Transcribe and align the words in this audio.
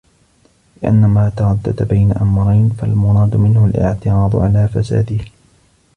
لِأَنَّ 0.81 1.01
مَا 1.05 1.29
تَرَدَّدَ 1.29 1.87
بَيْنَ 1.87 2.11
أَمْرَيْنِ 2.11 2.69
فَالْمُرَادُ 2.69 3.35
مِنْهُ 3.35 3.65
الِاعْتِرَاضُ 3.65 4.35
عَلَى 4.35 4.67
فَسَادِهِ 4.67 5.19